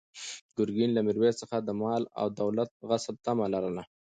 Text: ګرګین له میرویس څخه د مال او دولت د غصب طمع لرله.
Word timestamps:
ګرګین 0.57 0.91
له 0.93 1.01
میرویس 1.07 1.35
څخه 1.41 1.57
د 1.61 1.69
مال 1.81 2.03
او 2.19 2.27
دولت 2.41 2.69
د 2.75 2.81
غصب 2.89 3.15
طمع 3.25 3.47
لرله. 3.53 3.83